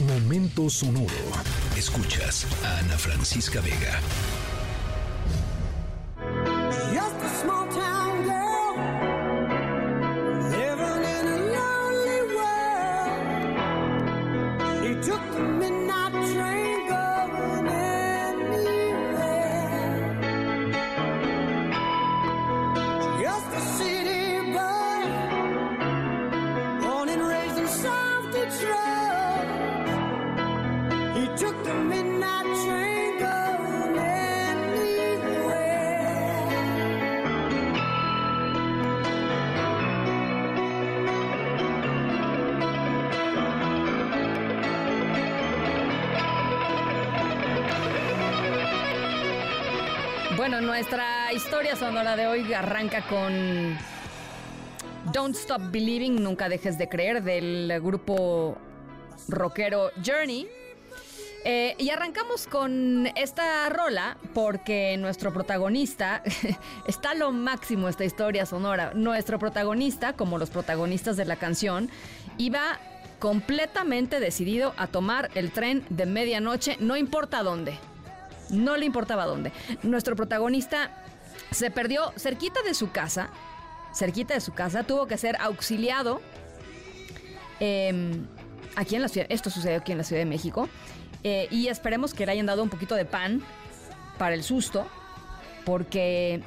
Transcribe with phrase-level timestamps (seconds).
[0.00, 1.08] Momento sonoro.
[1.74, 3.98] Escuchas a Ana Francisca Vega.
[50.36, 53.74] Bueno, nuestra historia sonora de hoy arranca con
[55.10, 58.58] Don't Stop Believing, Nunca Dejes de Creer, del grupo
[59.28, 60.46] rockero Journey.
[61.42, 66.22] Eh, y arrancamos con esta rola porque nuestro protagonista,
[66.86, 71.88] está lo máximo esta historia sonora, nuestro protagonista, como los protagonistas de la canción,
[72.36, 72.78] iba
[73.20, 77.78] completamente decidido a tomar el tren de medianoche, no importa dónde.
[78.50, 79.52] No le importaba dónde.
[79.82, 80.90] Nuestro protagonista
[81.50, 83.30] se perdió cerquita de su casa,
[83.94, 86.20] cerquita de su casa, tuvo que ser auxiliado
[87.60, 88.16] eh,
[88.76, 89.26] aquí en la ciudad.
[89.30, 90.68] Esto sucedió aquí en la Ciudad de México.
[91.22, 93.42] eh, y esperemos que le hayan dado un poquito de pan
[94.16, 94.86] para el susto,
[95.64, 96.40] porque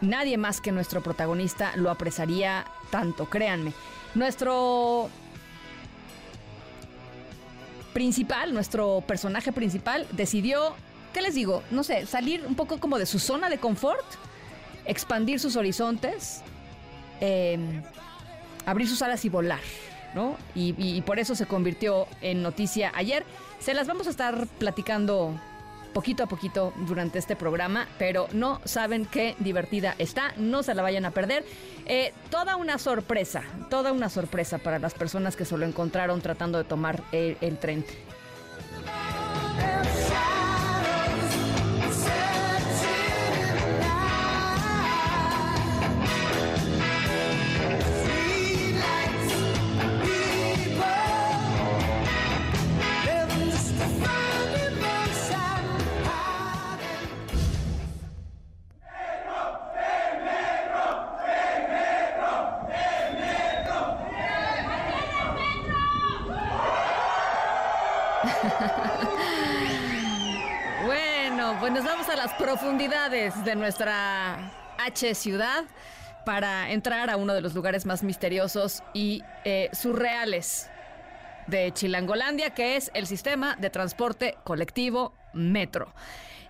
[0.00, 3.72] nadie más que nuestro protagonista lo apresaría tanto, créanme.
[4.14, 5.08] Nuestro
[7.98, 10.76] principal, nuestro personaje principal, decidió,
[11.12, 11.64] ¿qué les digo?
[11.72, 14.04] No sé, salir un poco como de su zona de confort,
[14.84, 16.42] expandir sus horizontes,
[17.20, 17.58] eh,
[18.66, 19.58] abrir sus alas y volar,
[20.14, 20.36] ¿no?
[20.54, 23.24] Y por eso se convirtió en noticia ayer.
[23.58, 25.34] Se las vamos a estar platicando
[25.98, 30.80] poquito a poquito durante este programa, pero no saben qué divertida está, no se la
[30.80, 31.44] vayan a perder.
[31.86, 36.56] Eh, toda una sorpresa, toda una sorpresa para las personas que se lo encontraron tratando
[36.58, 37.84] de tomar el, el tren.
[70.84, 75.64] Bueno, pues nos vamos a las profundidades de nuestra H ciudad
[76.24, 80.70] para entrar a uno de los lugares más misteriosos y eh, surreales
[81.46, 85.92] de Chilangolandia, que es el sistema de transporte colectivo metro.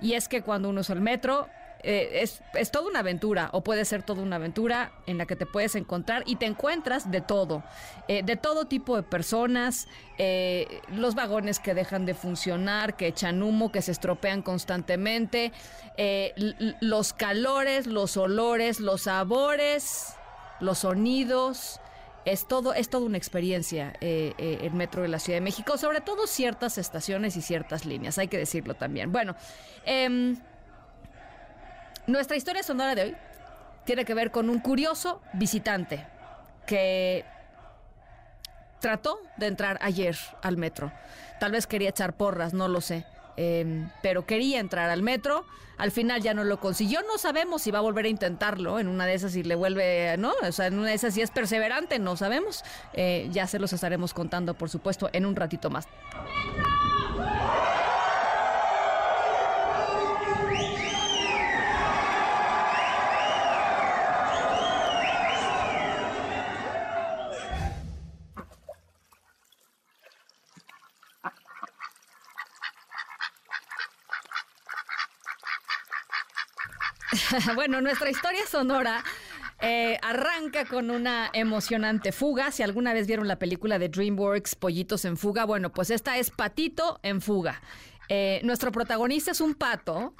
[0.00, 1.48] Y es que cuando uno usa el metro,
[1.86, 5.36] eh, es, es toda una aventura, o puede ser toda una aventura en la que
[5.36, 7.62] te puedes encontrar y te encuentras de todo,
[8.08, 9.88] eh, de todo tipo de personas,
[10.18, 15.52] eh, los vagones que dejan de funcionar, que echan humo, que se estropean constantemente,
[15.96, 16.34] eh,
[16.80, 20.14] los calores, los olores, los sabores,
[20.60, 21.80] los sonidos.
[22.24, 25.78] Es todo, es toda una experiencia eh, eh, el metro de la Ciudad de México,
[25.78, 29.12] sobre todo ciertas estaciones y ciertas líneas, hay que decirlo también.
[29.12, 29.36] Bueno,
[29.84, 30.36] em,
[32.06, 33.16] nuestra historia sonora de hoy
[33.84, 36.06] tiene que ver con un curioso visitante
[36.66, 37.24] que
[38.80, 40.92] trató de entrar ayer al metro.
[41.40, 43.04] Tal vez quería echar porras, no lo sé.
[43.36, 45.44] Em, pero quería entrar al metro.
[45.76, 47.02] Al final ya no lo consiguió.
[47.02, 48.78] No sabemos si va a volver a intentarlo.
[48.78, 50.32] En una de esas, si le vuelve, ¿no?
[50.42, 52.64] O sea, en una de esas, si es perseverante, no sabemos.
[52.94, 55.86] Eh, ya se los estaremos contando, por supuesto, en un ratito más.
[77.54, 79.02] bueno, nuestra historia sonora
[79.60, 82.50] eh, arranca con una emocionante fuga.
[82.50, 86.30] Si alguna vez vieron la película de DreamWorks, Pollitos en Fuga, bueno, pues esta es
[86.30, 87.60] Patito en Fuga.
[88.08, 90.14] Eh, nuestro protagonista es un pato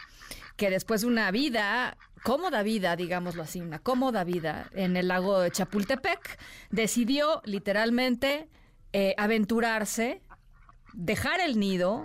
[0.56, 5.40] que después de una vida, cómoda vida, digámoslo así, una cómoda vida en el lago
[5.40, 6.38] de Chapultepec,
[6.70, 8.48] decidió literalmente
[8.92, 10.22] eh, aventurarse,
[10.94, 12.04] dejar el nido,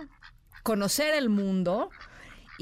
[0.62, 1.90] conocer el mundo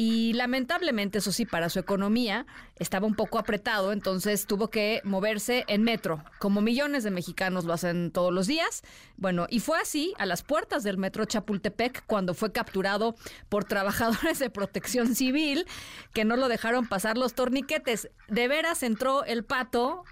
[0.02, 5.66] y lamentablemente, eso sí, para su economía estaba un poco apretado, entonces tuvo que moverse
[5.68, 8.80] en metro, como millones de mexicanos lo hacen todos los días.
[9.18, 13.14] Bueno, y fue así a las puertas del metro Chapultepec cuando fue capturado
[13.50, 15.66] por trabajadores de protección civil
[16.14, 18.08] que no lo dejaron pasar los torniquetes.
[18.26, 20.04] De veras entró el pato,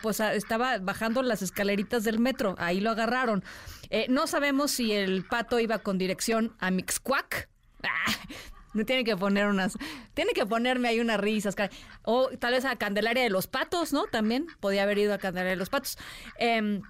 [0.00, 3.42] pues estaba bajando las escaleritas del metro, ahí lo agarraron.
[3.90, 7.48] Eh, no sabemos si el pato iba con dirección a Mixcuac.
[7.82, 8.12] Ah,
[8.74, 9.76] no tiene que poner unas,
[10.14, 11.54] tiene que ponerme ahí unas risas.
[12.02, 14.04] O tal vez a Candelaria de los Patos, ¿no?
[14.04, 15.98] También podía haber ido a Candelaria de los Patos.
[16.38, 16.82] Em,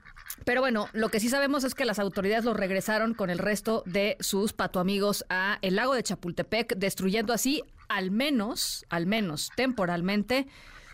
[0.45, 3.83] pero bueno, lo que sí sabemos es que las autoridades lo regresaron con el resto
[3.87, 9.51] de sus pato amigos a el lago de Chapultepec, destruyendo así al menos, al menos
[9.55, 10.47] temporalmente,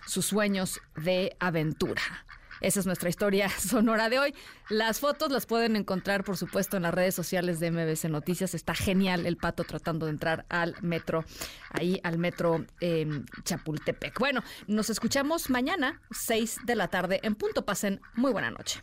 [0.06, 2.02] sus sueños de aventura.
[2.60, 4.34] Esa es nuestra historia sonora de hoy.
[4.68, 8.54] Las fotos las pueden encontrar, por supuesto, en las redes sociales de MBC Noticias.
[8.54, 11.24] Está genial el pato tratando de entrar al metro,
[11.70, 14.18] ahí al metro em, Chapultepec.
[14.18, 17.64] Bueno, nos escuchamos mañana, 6 de la tarde en punto.
[17.64, 18.82] Pasen muy buena noche.